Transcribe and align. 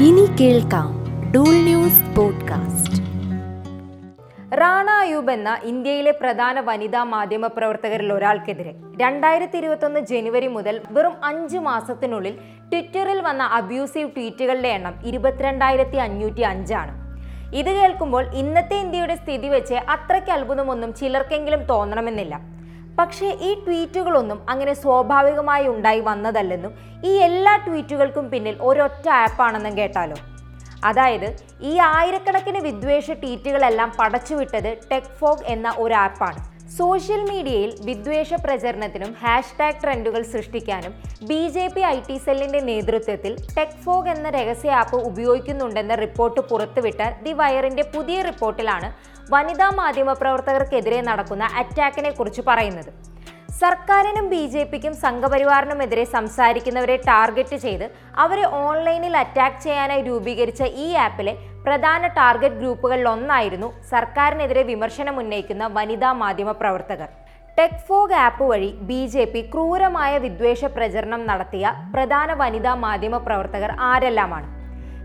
ഇനി 0.00 0.26
കേൾക്കാം 0.40 1.04
Dool 1.34 1.54
news 1.54 2.16
podcast. 2.16 3.02
Rana 4.58 4.90
Ayyub 4.90 5.30
എന്ന 5.30 5.58
ഇന്ത്യയിലെ 5.62 6.10
പ്രധാന 6.10 6.60
വനിതാ 6.60 7.04
മാധ്യമ 7.04 7.46
പ്രവർത്തകരിൽ 7.46 8.12
ഒരാൾക്കെതിരെ 8.12 8.74
രണ്ടായിരത്തി 9.02 9.58
ഇരുപത്തൊന്ന് 9.58 10.00
ജനുവരി 10.00 10.46
മുതൽ 10.46 10.80
വെറും 10.90 11.12
അഞ്ച് 11.24 11.58
മാസത്തിനുള്ളിൽ 11.58 12.32
ട്വിറ്ററിൽ 12.72 13.20
വന്ന 13.20 13.42
അബ്യൂസീവ് 13.42 14.10
ട്വീറ്റുകളുടെ 14.10 14.68
എണ്ണം 14.68 14.94
ഇരുപത്തിരണ്ടായിരത്തി 15.04 15.96
അഞ്ഞൂറ്റി 15.96 16.40
അഞ്ചാണ് 16.40 17.06
ഇത് 17.56 17.70
കേൾക്കുമ്പോൾ 17.70 18.34
ഇന്നത്തെ 18.34 18.76
ഇന്ത്യയുടെ 18.76 19.16
സ്ഥിതി 19.16 19.48
വെച്ച് 19.48 19.74
അത്രയ്ക്ക് 19.74 20.30
അത്ഭുതമൊന്നും 20.30 20.94
ചിലർക്കെങ്കിലും 20.94 21.62
തോന്നണമെന്നില്ല. 21.62 22.55
പക്ഷേ 22.98 23.26
ഈ 23.26 23.54
ട്വീറ്റുകളൊന്നും 23.54 24.38
അങ്ങനെ 24.48 24.72
സ്വാഭാവികമായി 24.72 25.66
ഉണ്ടായി 25.68 26.00
വന്നതല്ലെന്നും 26.00 26.72
ഈ 27.04 27.08
എല്ലാ 27.08 27.56
ട്വീറ്റുകൾക്കും 27.56 28.30
പിന്നിൽ 28.30 28.56
ഒരൊറ്റ 28.60 29.08
ആപ്പാണെന്നും 29.08 29.78
കേട്ടാലോ? 29.78 30.16
അതായത് 30.84 31.28
ഈ 31.60 31.78
ആയിരക്കണക്കിന് 31.78 32.58
വിദ്വേഷ 32.58 33.10
ട്വീറ്റുകളെല്ലാം 33.10 33.92
പടച്ചുവിട്ടത് 33.98 34.78
ടെക് 34.92 35.12
ഫോഗ് 35.20 35.44
എന്ന 35.46 35.74
ഒരു 35.78 35.94
ആപ്പാണ് 35.94 36.55
സോഷ്യൽ 36.74 37.20
മീഡിയയിൽ 37.30 37.70
വിദ്വേഷ 37.84 38.34
പ്രചരണത്തിനും 38.34 39.14
ഹാഷ്ടാഗ് 39.22 39.80
ട്രെൻഡുകൾ 39.82 40.22
സൃഷ്ടിക്കാനും 40.22 40.92
B 41.28 41.48
J 41.48 41.66
P 41.68 41.80
I 41.80 42.00
T 42.08 42.16
സെല്ലിന്റെ 42.18 42.60
നേതൃത്വത്തിൽ 42.60 43.36
ടെക്ഫോഗ് 43.56 44.08
എന്ന 44.08 44.30
രഹസ്യ 44.30 44.70
ആപ്പ് 44.70 44.96
ഉപയോഗിക്കുന്നുണ്ടെന്ന 44.96 45.94
റിപ്പോർട്ട് 45.94 46.40
പുറത്തുവിട്ട 46.40 47.02
ദി 47.22 47.32
വയറിന്റെ 47.32 47.82
പുതിയ 47.94 48.22
റിപ്പോർട്ടിലാണ് 48.22 48.92
വനിതാ 49.30 49.70
മാധ്യമ 49.70 50.12
പ്രവർത്തകർക്കെതിരെ 50.12 51.00
നടക്കുന്ന 51.00 51.44
അറ്റാക്കിനെ 51.44 52.10
കുറിച്ച് 52.10 52.42
പറയുന്നത്. 52.46 52.90
സർക്കാരിനും 53.60 54.28
ബി 54.28 54.46
ജെ 54.46 54.64
പിക്കും 54.64 54.94
സംഘപരിവാറിനുമെതിരെ 54.94 56.04
സംസാരിക്കുന്നവരെ 56.04 56.96
ടാർഗറ്റ് 56.96 57.56
ചെയ്ത് 57.56 57.90
അവരെ 58.14 58.44
ഓൺലൈനിൽ 58.46 59.16
അറ്റാക്ക് 59.16 59.62
ചെയ്യാനായി 59.62 60.02
രൂപീകരിച്ച 60.02 60.62
ഈ 60.62 60.92
ആപ്പിലെ 60.94 61.36
പ്രധാന 61.66 62.06
ടാർഗറ്റ് 62.16 62.58
ഗ്രൂപ്പുകളിൽ 62.62 63.06
ഒന്നായിരുന്നു 63.12 63.68
സർക്കാരിനെതിരെ 63.92 64.62
വിമർശനം 64.72 65.16
ഉന്നയിക്കുന്ന 65.22 65.64
വനിതാ 65.76 66.10
മാധ്യമ 66.22 66.50
പ്രവർത്തകർ. 66.60 67.08
ടെക്ഫോഗ് 67.58 68.16
ആപ്പ് 68.26 68.44
വഴി 68.50 68.68
ബി 68.88 69.00
ജെ 69.12 69.24
പി 69.32 69.40
ക്രൂരമായ 69.52 70.12
വിദ്വേഷ 70.24 70.62
പ്രചരണം 70.74 71.22
നടത്തിയ 71.30 71.66
പ്രധാന 71.94 72.32
വനിതാ 72.42 72.74
മാധ്യമ 72.84 73.18
പ്രവർത്തകർ 73.26 73.70
ആരെല്ലാമാണ്? 73.90 74.48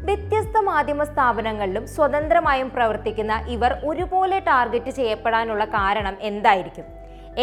വ്യത്യസ്ത 0.08 0.58
മാധ്യമ 0.70 1.02
സ്ഥാപനങ്ങളിലും 1.12 1.84
സ്വതന്ത്രമായും 1.96 2.70
പ്രവർത്തിക്കുന്ന 2.76 3.34
ഇവർ 3.56 3.74
ഒരുപോലെ 3.90 4.40
ടാർഗറ്റ് 4.50 4.94
ചെയ്യപ്പെടാനുള്ള 5.00 5.66
കാരണം 5.78 6.16
എന്തായിരിക്കും? 6.30 6.88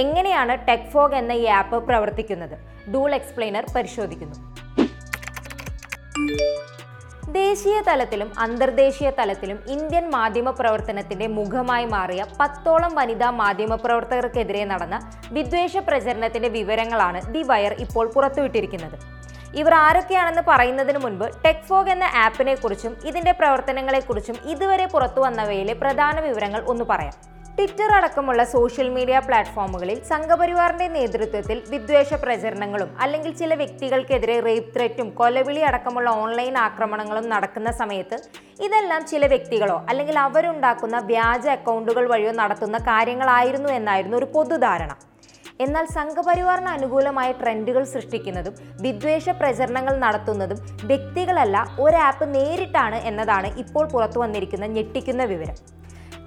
എങ്ങനെയാണ് 0.03 0.55
ടെക്ഫോഗ് 0.69 1.19
എന്ന 1.21 1.33
ഈ 1.43 1.47
ആപ്പ് 1.61 1.79
പ്രവർത്തിക്കുന്നത്? 1.91 2.57
ഡൂൾ 2.95 3.11
എക്സ്പ്ലെയിനർ 3.21 3.67
പരിശോധിക്കുന്നു. 3.77 4.37
ദേശീയ 7.37 7.79
തലത്തിലും 7.89 8.29
അന്തർദേശീയ 8.45 9.09
തലത്തിലും 9.17 9.59
ഇന്ത്യൻ 9.75 10.05
മാധ്യമ 10.15 10.51
പ്രവർത്തനത്തിന്റെ 10.59 11.27
മുഖമായി 11.39 11.87
മാറിയ 11.95 12.21
പത്തോളം 12.39 12.93
വനിതാ 12.99 13.29
മാധ്യമ 13.41 13.75
പ്രവർത്തകർക്കെതിരെ 13.85 14.63
നടന്ന 14.71 14.97
വിദ്വേഷ 15.37 15.77
പ്രചരണത്തിന്റെ 15.89 16.51
വിവരങ്ങളാണ് 16.57 17.21
ദി 17.35 17.43
വയർ 17.51 17.75
ഇപ്പോൾ 17.85 18.07
പുറത്തുവിട്ടിരിക്കുന്നത്. 18.15 18.97
ഇവർ 19.61 19.75
ആരൊക്കെയാണെന്ന് 19.87 20.45
പറയുന്നതിന് 20.51 20.99
മുൻപ് 21.05 21.27
ടെക്ഫോഗ് 21.45 21.93
എന്ന 21.95 22.07
ആപ്പിനെക്കുറിച്ചും 22.25 22.95
ഇതിന്റെ 23.11 23.33
പ്രവർത്തനങ്ങളെക്കുറിച്ചും 23.41 24.39
ഇതുവരെ 24.53 24.87
പുറത്തു 24.95 25.21
വന്നവയിലെ 25.27 25.75
പ്രധാന 25.83 26.17
വിവരങ്ങൾ 26.29 26.63
ഒന്ന് 26.73 26.87
പറയാം. 26.93 27.17
ട്വിറ്റർ 27.59 27.91
അടക്കമുള്ള 27.95 28.43
സോഷ്യൽ 28.53 28.89
മീഡിയ 28.97 29.17
പ്ലാറ്റ്ഫോമുകളിൽ 29.27 29.97
സംഘപരിവാറിന്റെ 30.11 30.87
നേതൃത്വത്തിൽ 30.97 31.57
വിദ്വേഷ 31.73 32.11
പ്രചരണങ്ങളും 32.25 32.91
അല്ലെങ്കിൽ 33.05 33.33
ചില 33.41 33.55
വ്യക്തികൾക്കെതിരെ 33.61 34.37
റേപ്പ് 34.47 34.71
ത്രെറ്റും 34.75 35.09
കൊലവിളി 35.21 35.63
അടക്കമുള്ള 35.69 36.09
ഓൺലൈൻ 36.23 36.57
ആക്രമണങ്ങളും 36.65 37.27
നടക്കുന്ന 37.33 37.71
സമയത്ത് 37.81 38.17
ഇതെല്ലാം 38.67 39.03
ചില 39.13 39.27
വ്യക്തികളോ 39.33 39.79
അല്ലെങ്കിൽ 39.93 40.19
അവരുണ്ടാക്കുന്ന 40.27 40.99
വ്യാജ 41.11 41.49
അക്കൗണ്ടുകൾ 41.57 42.05
വഴിയോ 42.13 42.35
നടത്തുന്ന 42.41 42.81
കാര്യങ്ങളായിരുന്നു 42.91 43.73
എന്നായിരുന്നു 43.79 44.19
ഒരു 44.21 44.29
പൊതുധാരണ. 44.37 44.93
എന്നാൽ 45.65 45.89
സംഘപരിവാറിന് 45.97 46.71
അനുകൂലമായ 46.77 47.33
ട്രെൻഡുകൾ 47.41 47.85
സൃഷ്ടിക്കുന്നതും 47.95 48.55
വിദ്വേഷ 48.85 49.29
പ്രചരണങ്ങൾ 49.41 49.97
നടത്തുന്നതും 50.05 50.61
വ്യക്തികളല്ല 50.93 51.57
ഒരു 51.87 51.99
ആപ്പ് 52.09 52.29
നേരിട്ടാണ് 52.37 53.01
എന്നതാണ് 53.11 53.51
ഇപ്പോൾ 53.65 53.87
പുറത്തു 53.97 54.21
വന്നിരിക്കുന്ന 54.25 54.69
ഞെട്ടിക്കുന്ന 54.77 55.25
വിവരം. 55.33 55.59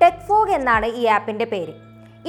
ടെക്ഫോഗ് 0.02 0.54
എന്നാണ് 0.58 0.88
ഈ 1.00 1.04
ആപ്പിന്റെ 1.16 1.46
പേര്. 1.52 1.74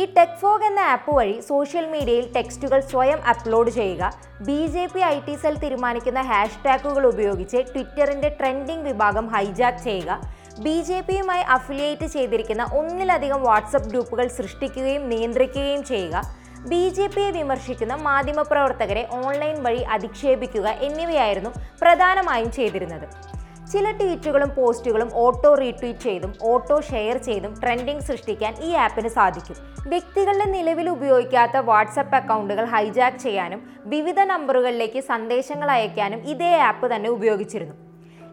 ഈ 0.01 0.05
ടെക്ഫോഗ് 0.17 0.65
എന്ന 0.69 0.81
ആപ്പ് 0.93 1.13
വഴി 1.17 1.35
സോഷ്യൽ 1.49 1.87
മീഡിയയിൽ 1.95 2.27
ടെക്സ്റ്റുകൾ 2.37 2.81
സ്വയം 2.91 3.19
അപ്ലോഡ് 3.33 3.71
ചെയ്യുക 3.79 4.05
B 4.49 4.61
J 4.75 4.85
P 4.93 5.01
I 5.09 5.17
T 5.27 5.35
cell 5.43 5.57
തീരുമാനിക്കുന്ന 5.63 6.21
ഹാഷ്ടാഗുകൾ 6.31 7.05
ഉപയോഗിച്ച് 7.11 7.59
ട്വിറ്ററിന്റെ 7.73 8.31
ട്രെൻഡിംഗ് 8.39 8.87
വിഭാഗം 8.89 9.27
ഹൈജാക്ക് 9.35 9.83
ചെയ്യുക 9.89 10.15
ബി 10.65 10.77
ജെ 10.89 11.01
പിയുമായി 11.09 11.45
അഫിലിയേറ്റ് 11.57 12.07
ചെയ്തിരിക്കുന്ന 12.15 12.65
ഒന്നിലധികം 12.79 13.43
വാട്സപ്പ് 13.49 13.91
ഗ്രൂപ്പുകൾ 13.93 14.27
സൃഷ്ടിക്കുകയും 14.39 15.05
നിയന്ത്രിക്കുകയും 15.13 15.85
ചെയ്യുക 15.93 16.23
ബി 16.71 16.83
ജെ 16.97 17.07
പിയെ 17.15 17.31
വിമർശിക്കുന്ന 17.39 17.95
മാധ്യമപ്രവർത്തകരെ 18.09 19.05
ഓൺലൈൻ 19.21 19.57
വഴി 19.67 19.85
അധിക്ഷേപിക്കുക 19.95 20.67
എന്നിവയായിരുന്നു 20.89 21.53
പ്രധാനമായും 21.83 22.51
ചെയ്തിരുന്നത്. 22.59 23.07
ചില 23.71 23.91
ട്വീറ്റുകളും 23.99 24.51
പോസ്റ്റുകളും 24.57 25.11
ഓട്ടോ 25.25 25.51
റീട്വീറ്റ് 25.61 26.05
ചെയ്തും 26.07 26.33
ഓട്ടോ 26.53 26.77
ഷെയർ 26.89 27.17
ചെയ്തും 27.27 27.53
ട്രെൻഡിംഗ് 27.63 28.07
സൃഷ്ടിക്കാൻ 28.09 28.53
ഈ 28.67 28.71
ആപ്പിന് 28.85 29.11
സാധിക്കും. 29.19 29.57
വ്യക്തികളുടെ 29.93 30.47
നിലവിൽ 30.57 30.89
ഉപയോഗിക്കാത്ത 30.89 31.57
വാട്സപ്പ് 31.71 32.17
അക്കൗണ്ടുകൾ 32.17 32.65
ഹൈജാക്ക് 32.75 33.23
ചെയ്യാനും 33.27 33.63
വിവിധ 33.95 34.21
നമ്പറുകളിലേക്ക് 34.33 35.01
സന്ദേശങ്ങൾ 35.13 35.71
അയക്കാനും 35.77 36.21
ഇതേ 36.35 36.53
ആപ്പ് 36.69 36.95
തന്നെ 36.95 37.11
ഉപയോഗിച്ചിരുന്നു. 37.17 37.75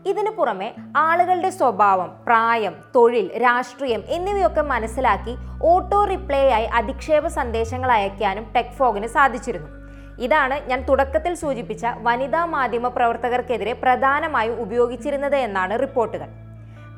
ഇതിനു 0.09 0.31
പുറമെ 0.35 0.67
ആളുകളുടെ 0.97 1.49
സ്വഭാവം 1.49 2.09
പ്രായം 2.27 2.75
തൊഴിൽ 2.95 3.27
രാഷ്ട്രീയം 3.45 4.03
എന്നിവയൊക്കെ 4.17 4.61
മനസ്സിലാക്കി 4.61 5.33
ഓട്ടോ 5.71 6.05
റിപ്ലൈ 6.13 6.45
ആയി 6.57 6.65
അധിക്ഷേപ 6.79 7.27
സന്ദേശങ്ങൾ 7.39 7.91
അയക്കാനും 7.91 8.45
ടെക്ഫോഗിന് 8.55 9.07
സാധിച്ചിരുന്നു. 9.07 9.78
ഇതാണ് 10.25 10.55
ഞാൻ 10.69 10.79
തുടക്കത്തിൽ 10.89 11.33
സൂചിപ്പിച്ച 11.41 11.85
വനിതാ 12.07 12.43
മാധ്യമ 12.55 12.87
പ്രവർത്തകർക്കെതിരെ 12.87 13.73
പ്രധാനമായും 13.83 14.55
ഉപയോഗിച്ചിരുന്നത് 14.63 15.37
എന്നാണ് 15.47 15.75
റിപ്പോർട്ടുകൾ. 15.83 16.29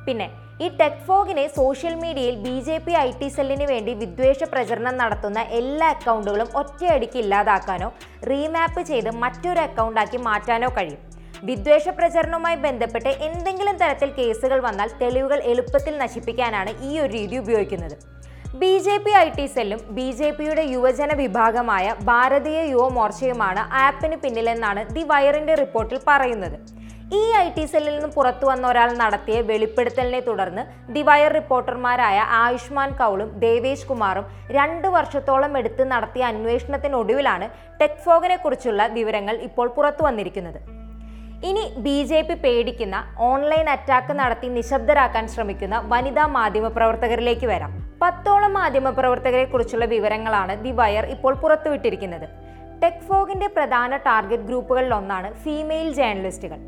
പിന്നെ 0.07 0.27
ഈ 0.63 0.67
ടെക് 0.79 1.03
ഫോഗിനെ 1.07 1.43
സോഷ്യൽ 1.57 1.93
മീഡിയയിൽ 1.95 2.35
B 2.45 2.55
J 2.67 2.77
P 2.85 2.93
I 3.03 3.09
T 3.19 3.27
സെല്ലിന് 3.35 3.65
വേണ്ടി 3.71 3.93
വിദ്വേഷ 4.01 4.43
പ്രചരണം 4.51 4.95
നടത്തുന്ന 4.97 5.39
എല്ലാ 5.59 5.87
അക്കൗണ്ടുകളും 5.95 6.49
ഒറ്റയടിക്ക് 6.61 7.19
ഇല്ലാതാക്കാനോ 7.23 7.87
റീമാപ്പ് 8.31 8.81
ചെയ്ത് 8.81 9.09
മറ്റൊരു 9.23 9.59
അക്കൗണ്ടാക്കി 9.59 10.19
മാറ്റാനോ 10.29 10.69
കഴിയും. 10.77 11.01
വിദ്വേഷ 11.49 11.89
പ്രചരണവുമായി 11.89 12.57
ബന്ധപ്പെട്ട് 12.65 13.11
എന്തെങ്കിലും 13.27 13.77
തരത്തിൽ 13.77 14.09
കേസുകൾ 14.17 14.59
വന്നാൽ 14.67 14.89
തെളിവുകൾ 15.01 15.39
എളുപ്പത്തിൽ 15.51 15.93
നശിപ്പിക്കാനാണ് 15.97 16.73
ഈ 16.89 16.91
ഒരു 16.99 17.11
രീതി 17.13 17.37
ഉപയോഗിക്കുന്നത്. 17.37 17.95
B 18.59 18.71
J 18.85 18.95
P 19.03 19.11
I 19.17 19.27
T 19.35 19.43
സെല്ലും 19.51 19.81
ബി 19.97 20.05
ജെ 20.17 20.29
പിയുടെ 20.37 20.63
യുവജന 20.71 21.11
വിഭാഗമായ 21.19 21.93
ഭാരതീയ 22.09 22.59
യുവമോർച്ചയുമാണ് 22.71 23.61
ആപ്പിന് 23.83 24.15
പിന്നിലെന്നാണ് 24.23 24.81
ദി 24.95 25.03
വയറിന്റെ 25.11 25.53
റിപ്പോർട്ടിൽ 25.61 25.99
പറയുന്നത്. 26.09 26.57
ഈ 27.19 27.21
ഐ 27.43 27.45
ടി 27.55 27.65
സെല്ലിൽ 27.71 27.95
നിന്ന് 27.95 28.09
പുറത്തു 28.17 28.45
വന്ന 28.49 28.65
ഒരാൾ 28.71 28.89
നടത്തിയ 29.03 29.37
വെളിപ്പെടുത്തലിനെ 29.51 30.21
തുടർന്ന് 30.27 30.65
ദി 30.95 31.03
വയർ 31.09 31.31
റിപ്പോർട്ടർമാരായ 31.39 32.19
ആയുഷ്മാൻ 32.41 32.91
കൗളും 32.99 33.31
ദേവേഷ് 33.45 33.89
കുമാറും 33.91 34.27
രണ്ട് 34.57 34.87
വർഷത്തോളം 34.97 35.57
എടുത്ത് 35.61 35.85
നടത്തിയ 35.93 36.25
അന്വേഷണത്തിനൊടുവിലാണ് 36.33 37.47
ടെക്ഫോഗിനെ 37.81 38.39
കുറിച്ചുള്ള 38.43 38.81
വിവരങ്ങൾ 38.99 39.37
ഇപ്പോൾ 39.49 39.69
പുറത്തു 39.77 40.03
വന്നിരിക്കുന്നത്. 40.09 40.61
ഇനി 41.49 41.61
ബി 41.85 41.95
ജെ 42.09 42.17
പി 42.27 42.35
പേടിക്കുന്ന 42.41 42.95
ഓൺലൈൻ 43.27 43.67
അറ്റാക്ക് 43.73 44.13
നടത്തി 44.19 44.47
നിശബ്ദരാക്കാൻ 44.57 45.25
ശ്രമിക്കുന്ന 45.33 45.75
വനിതാ 45.91 46.25
മാധ്യമ 46.35 46.67
പ്രവർത്തകരിലേക്ക് 46.75 47.47
വരാം. 47.51 47.71
പത്തോളം 48.01 48.53
മാധ്യമ 48.57 48.89
പ്രവർത്തകരെ 48.99 49.45
കുറിച്ചുള്ള 49.53 49.85
വിവരങ്ങളാണ് 49.93 50.53
ദി 50.63 50.71
വയർ 50.79 51.05
ഇപ്പോൾ 51.15 51.33
പുറത്തുവിട്ടിരിക്കുന്നത്. 51.43 52.27
ടെക്ഫോഗിന്റെ 52.83 53.47
പ്രധാന 53.55 53.97
ടാർഗറ്റ് 54.05 54.47
ഗ്രൂപ്പുകളിൽ 54.49 54.93
ഒന്നാണ് 54.99 55.27
ഫീമെയിൽ 55.43 55.89
ജേർണലിസ്റ്റുകൾ 55.97 56.59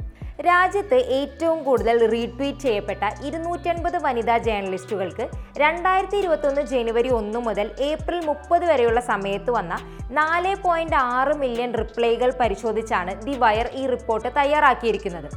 രാജ്യത്ത് 0.47 0.97
ഏറ്റവും 1.17 1.59
കൂടുതൽ 1.67 1.97
റീട്വീറ്റ് 2.13 2.63
ചെയ്യപ്പെട്ട 2.65 3.03
ഇരുന്നൂറ്റൻപത് 3.27 3.97
വനിതാ 4.05 4.35
ജേർണലിസ്റ്റുകൾക്ക് 4.47 5.25
രണ്ടായിരത്തി 5.63 6.17
ഇരുപത്തൊന്ന് 6.21 6.61
ജനുവരി 6.71 7.09
ഒന്ന് 7.19 7.39
മുതൽ 7.47 7.67
ഏപ്രിൽ 7.89 8.19
മുപ്പത് 8.29 8.65
വരെയുള്ള 8.71 9.01
സമയത്ത് 9.11 9.51
വന്ന 9.57 9.73
നാല് 10.19 10.53
പോയിന്റ് 10.65 10.97
ആറ് 11.15 11.33
മില്യൺ 11.43 11.73
റിപ്ലൈകൾ 11.81 12.31
പരിശോധിച്ചാണ് 12.41 13.13
ദി 13.25 13.35
വയർ 13.43 13.69
ഈ 13.81 13.83
റിപ്പോർട്ട് 13.95 14.31
തയ്യാറാക്കിയിരിക്കുന്നത്. 14.39 15.29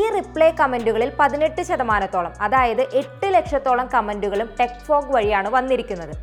ഈ 0.00 0.02
റിപ്ലൈ 0.18 0.50
കമന്റുകളിൽ 0.60 1.10
പതിനെട്ട് 1.20 1.62
ശതമാനത്തോളം 1.70 2.32
അതായത് 2.46 2.84
എട്ട് 3.00 3.28
ലക്ഷത്തോളം 3.34 3.88
കമന്റുകളും 3.94 4.48
ടെക്ഫോഗ് 4.60 5.12
വഴിയാണ് 5.16 5.48
വന്നിരിക്കുന്നത്. 5.56 6.14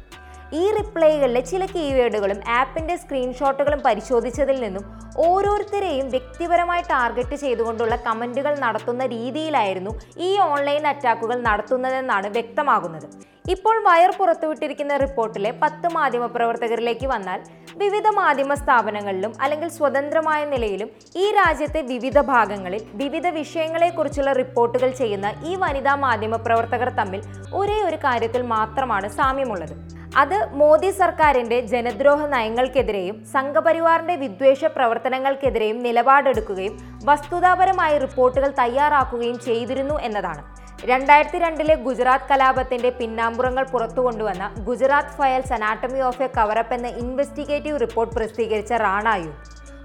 ഈ 0.60 0.64
റിപ്ലൈകളിലെ 0.78 1.42
ചില 1.42 1.64
കീവേഡുകളും 1.66 2.40
ആപ്പിന്റെ 2.60 2.96
സ്ക്രീൻഷോട്ടുകളും 2.96 3.82
പരിശോധിച്ചതിൽ 3.86 4.58
നിന്നും 4.62 4.86
ഓരോരുത്തരെയും 5.26 6.08
വ്യക്തിപരമായി 6.10 6.84
ടാർഗറ്റ് 6.90 7.36
ചെയ്തുകൊണ്ടുള്ള 7.36 7.96
കമന്റുകൾ 8.08 8.54
നടത്തുന്ന 8.60 9.06
രീതിയിലായിരുന്നു 9.16 9.94
ഈ 10.28 10.32
ഓൺലൈൻ 10.48 10.86
അറ്റാക്കുകൾ 10.88 11.38
നടത്തുന്നതെന്നാണ് 11.50 12.30
വ്യക്തമാകുന്നത്. 12.30 13.08
ഇപ്പോൾ 13.46 13.76
വയർ 13.86 14.12
പുറത്തുവിട്ടിരിക്കുന്ന 14.18 14.94
റിപ്പോർട്ടിലെ 15.04 15.52
പത്ത് 15.62 15.88
മാധ്യമപ്രവർത്തകരിലേക്ക് 15.96 17.08
വന്നാൽ 17.12 17.40
വിവിധ 17.82 18.08
മാധ്യമ 18.18 18.54
സ്ഥാപനങ്ങളിലും 18.54 19.32
അല്ലെങ്കിൽ 19.44 19.70
സ്വതന്ത്രമായ 19.78 20.42
നിലയിലും 20.52 20.90
ഈ 21.16 21.26
രാജ്യത്തെ 21.40 21.82
വിവിധ 21.94 22.20
ഭാഗങ്ങളിൽ 22.32 22.84
വിവിധ 23.02 23.28
വിഷയങ്ങളെക്കുറിച്ചുള്ള 23.40 24.34
റിപ്പോർട്ടുകൾ 24.42 24.92
ചെയ്യുന്ന 25.02 25.30
ഈ 25.50 25.54
വനിതാ 25.64 25.96
മാധ്യമപ്രവർത്തകർ 26.06 26.92
തമ്മിൽ 27.00 27.24
ഒരേ 27.54 27.80
ഒരു 27.88 28.00
കാര്യത്തിൽ 28.06 28.44
മാത്രമാണ് 28.54 29.10
സാമ്യമുള്ളത്. 29.20 29.76
അത് 30.22 30.38
മോദി 30.62 30.90
സർക്കാരിന്റെ 31.02 31.58
ജനദ്രോഹ 31.74 32.22
നയങ്ങൾക്കെതിരെയും 32.36 33.18
സംഘപരിവാറിന്റെ 33.36 34.16
വിദ്വേഷ 34.24 34.66
പ്രവർത്തനങ്ങൾക്കെതിരെയും 34.78 35.78
നിലപാടെടുക്കുകയും 35.88 36.74
വസ്തുതാപരമായ 37.06 37.94
റിപ്പോർട്ടുകൾ 37.98 38.50
തയ്യാറാക്കുകയും 38.64 39.38
ചെയ്തിരുന്നു 39.48 39.98
എന്നതാണ്. 40.08 40.44
രണ്ടായിരത്തി 40.90 41.40
രണ്ടിലെ 41.42 41.74
ഗുജറാത്ത് 41.86 42.28
കലാപത്തിന്റെ 42.30 42.90
പിന്നാമ്പുറങ്ങൾ 43.00 43.66
പുറത്തുകൊണ്ടുവന്ന 43.72 44.46
Gujarat 44.68 45.14
files 45.18 45.54
anatomy 45.58 46.00
of 46.08 46.24
a 46.26 46.28
coverup 46.38 46.74
എന്ന 46.78 46.88
ഇൻവെസ്റ്റിഗേറ്റീവ് 47.02 47.82
റിപ്പോർട്ട് 47.84 48.14
പ്രസിദ്ധീകരിച്ച 48.16 48.72
റാണായു. 48.86 49.32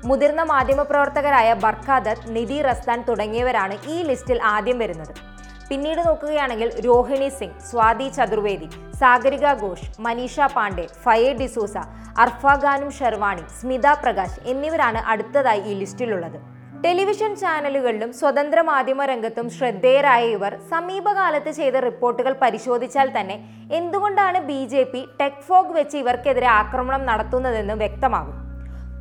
മുതിർന്ന 0.08 0.42
മാധ്യമപ്രവർത്തകരായ 0.52 1.48
ബർഖാദത്ത് 1.64 2.32
നിധി 2.36 2.58
റസ്താൻ 2.68 2.98
തുടങ്ങിയവരാണ് 3.08 3.76
ഈ 3.92 3.98
ലിസ്റ്റിൽ 4.10 4.40
ആദ്യം 4.54 4.78
വരുന്നത്. 4.84 5.12
പിന്നീട് 5.70 6.00
നോക്കുകയാണെങ്കിൽ 6.08 6.68
രോഹിണി 6.88 7.30
സിംഗ് 7.38 7.60
സ്വാതി 7.68 8.08
ചതുർവേദി 8.16 8.68
സാഗരിക 9.00 9.46
ഘോഷ് 9.62 9.88
മനീഷ 10.00 10.40
പാണ്ഡെ 10.56 10.86
ഫയ 11.04 11.32
ഡിസൂസ 11.40 11.76
അർഫ 12.24 12.46
ഖാനും 12.64 12.90
ഷെർവാണി 12.98 13.44
സ്മിത 13.60 13.86
പ്രകാശ് 14.02 14.38
എന്നിവരാണ് 14.52 15.00
അടുത്തതായി 15.12 15.62
ഈ 15.70 15.74
ലിസ്റ്റിലുള്ളത്. 15.80 16.38
ടെലിവിഷൻ 16.84 17.32
ചാനലുകളിലും 17.42 18.10
സ്വതന്ത്ര 18.18 18.60
മാധ്യമ 18.70 19.04
രംഗത്തും 19.10 19.46
ശ്രദ്ധേയരായ 19.56 20.24
ഇവർ 20.36 20.52
സമീപകാലത്ത് 20.72 21.50
ചെയ്ത 21.58 21.76
റിപ്പോർട്ടുകൾ 21.86 22.32
പരിശോധിച്ചാൽ 22.42 23.08
തന്നെ 23.14 23.36
എന്തുകൊണ്ടാണ് 23.78 24.38
B 24.48 24.58
J 24.72 24.82
P 24.92 25.00
Tek 25.20 25.44
Fog 25.46 25.74
വെച്ച് 25.78 25.96
ഇവർക്കെതിരെ 26.02 26.48
ആക്രമണം 26.60 27.02
നടത്തുന്നതെന്ന് 27.10 27.76
വ്യക്തമാകും. 27.82 28.36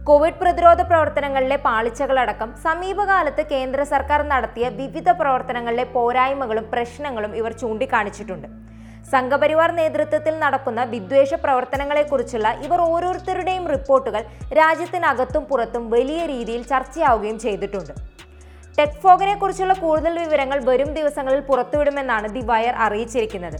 കോവിഡ് 0.07 0.39
പ്രതിരോധ 0.41 0.81
പ്രവർത്തനങ്ങളിലെ 0.89 1.57
പാളിച്ചകളടക്കം 1.67 2.49
സമീപകാലത്ത് 2.65 3.43
കേന്ദ്ര 3.53 3.83
സർക്കാർ 3.93 4.21
നടത്തിയ 4.33 4.65
വിവിധ 4.81 5.09
പ്രവർത്തനങ്ങളിലെ 5.21 5.85
പോരായ്മകളും 5.95 6.65
പ്രശ്നങ്ങളും 6.73 7.31
ഇവർ 7.41 7.53
ചൂണ്ടിക്കാണിച്ചിട്ടുണ്ട്. 7.63 8.47
സംഘപരിവാർ 9.13 9.69
നേതൃത്വത്തിൽ 9.79 10.35
നടക്കുന്ന 10.43 10.81
വിദ്വേഷ 10.93 11.31
പ്രവർത്തനങ്ങളെക്കുറിച്ചുള്ള 11.43 12.49
ഇവർ 12.65 12.79
ഓരോരുത്തരുടെയും 12.91 13.65
റിപ്പോർട്ടുകൾ 13.73 14.21
രാജ്യത്തിനകത്തും 14.59 15.43
പുറത്തും 15.51 15.83
വലിയ 15.95 16.21
രീതിയിൽ 16.33 16.61
ചർച്ചയാവുകയും 16.73 17.39
ചെയ്തിട്ടുണ്ട്. 17.45 17.93
ടെക്ഫോഗിനെക്കുറിച്ചുള്ള 18.77 19.35
കുറിച്ചുള്ള 19.41 19.73
കൂടുതൽ 19.83 20.13
വിവരങ്ങൾ 20.23 20.59
വരും 20.69 20.89
ദിവസങ്ങളിൽ 20.97 21.41
പുറത്തുവിടുമെന്നാണ് 21.49 22.27
ദി 22.35 22.41
വയർ 22.49 22.75
അറിയിച്ചിരിക്കുന്നത്. 22.85 23.59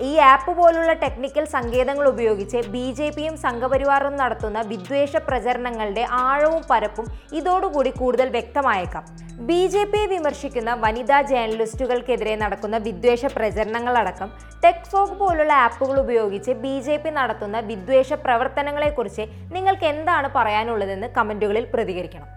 ഈ 0.00 0.16
ആപ്പ് 0.16 0.52
പോലുള്ള 0.58 0.92
ടെക്നിക്കൽ 0.92 1.44
സങ്കേതങ്ങൾ 1.44 2.08
ഉപയോഗിച്ച് 2.08 2.58
ബി 2.74 2.92
ജെ 2.98 3.08
പിയും 3.16 3.36
സംഘപരിവാറും 3.36 4.16
നടത്തുന്ന 4.16 4.60
വിദ്വേഷ 4.60 5.16
പ്രചരണങ്ങളുടെ 5.16 6.06
ആഴവും 6.10 6.62
പരപ്പും 6.70 7.06
ഇതോടുകൂടി 7.32 7.90
കൂടുതൽ 7.90 8.28
വ്യക്തമായേക്കാം. 8.28 9.04
ബി 9.48 9.66
ജെ 9.66 9.84
പിയെ 9.84 10.06
വിമർശിക്കുന്ന 10.06 10.74
വനിതാ 10.74 11.22
ജേർണലിസ്റ്റുകൾക്കെതിരെ 11.22 12.36
നടക്കുന്ന 12.36 12.76
വിദ്വേഷ 12.76 13.24
പ്രചരണങ്ങളടക്കം 13.36 14.30
ടെക് 14.64 14.88
ഫോഗ് 14.90 15.18
പോലുള്ള 15.20 15.52
ആപ്പുകൾ 15.52 16.00
ഉപയോഗിച്ച് 16.00 16.52
ബി 16.52 16.80
ജെ 16.80 16.96
പി 16.96 17.10
നടത്തുന്ന 17.10 17.60
വിദ്വേഷ 17.60 18.12
പ്രവർത്തനങ്ങളെക്കുറിച്ച് 18.12 19.26
നിങ്ങൾക്ക് 19.52 19.84
എന്താണ് 19.84 20.30
പറയാനുള്ളതെന്ന് 20.34 21.08
കമന്റുകളിൽ 21.16 21.66
പ്രതികരിക്കണം. 21.74 22.28